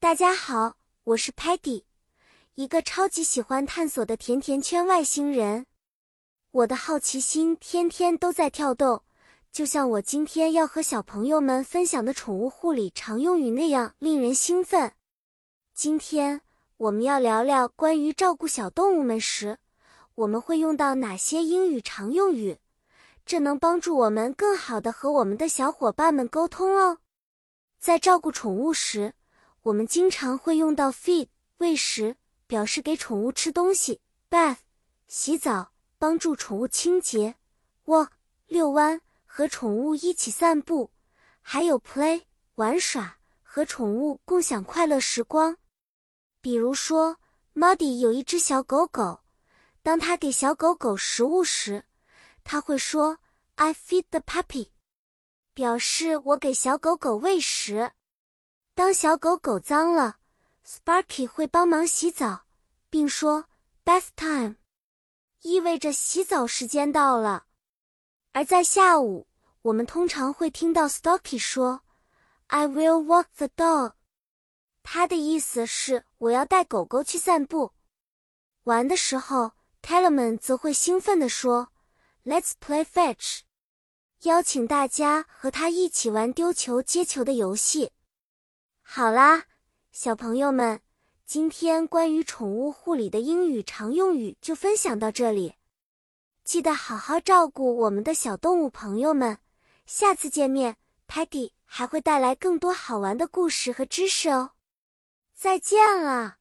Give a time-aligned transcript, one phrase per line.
[0.00, 1.82] 大家好，我是 Patty，
[2.54, 5.66] 一个超级喜欢探索的甜甜圈外星人。
[6.52, 9.02] 我的好奇心天天都在跳动，
[9.50, 14.92] 就像我今天要和小朋友们分享的宠物护理常用语那样令人兴奋。
[15.74, 16.42] 今天
[16.76, 19.58] 我们要聊聊关于照顾小动物们时，
[20.14, 22.58] 我们会用到哪些英语常用语，
[23.26, 26.98] 这能帮助我们更好的和我们的小伙伴们沟通哦。
[27.80, 29.14] 在照顾宠物时，
[29.68, 31.28] 我们经常会用到 feed
[31.58, 32.16] 喂食，
[32.46, 34.56] 表示给宠物吃东西；bath
[35.06, 37.34] 洗澡，帮助宠物清洁
[37.84, 38.08] ；walk
[38.46, 40.90] 遛弯，和宠物一起散步；
[41.42, 42.22] 还有 play
[42.54, 45.58] 玩耍，和宠物共享快乐时光。
[46.40, 47.18] 比如说
[47.54, 49.20] ，Muddy 有一只小狗狗，
[49.82, 51.84] 当他给小狗狗食物时，
[52.42, 53.18] 他会说
[53.56, 54.70] "I feed the puppy"，
[55.52, 57.92] 表示我给小狗狗喂食。
[58.78, 60.18] 当小狗狗脏了
[60.64, 62.44] ，Sparky 会帮忙洗澡，
[62.88, 63.46] 并说
[63.84, 64.54] “bath time”，
[65.42, 67.46] 意味着洗澡时间到了。
[68.30, 69.26] 而在下午，
[69.62, 71.80] 我们通常会听到 Stocky 说
[72.46, 73.94] “I will walk the dog”，
[74.84, 77.72] 他的意思是我要带狗狗去散步。
[78.62, 81.72] 玩的时候，Tellerman 则会兴奋地说
[82.24, 83.40] “Let's play fetch”，
[84.20, 87.90] 邀请大家和他一起玩丢球、接球的游戏。
[88.90, 89.44] 好啦，
[89.92, 90.80] 小朋友们，
[91.26, 95.56] 今天关于宠物护理的英语常用语就分享到这里。
[96.42, 99.36] 记得好好照顾我们的小动物朋友们。
[99.84, 104.52] 下次见面，Patty 还会带来更多好玩的故事和知识哦。
[105.34, 106.38] 再见了。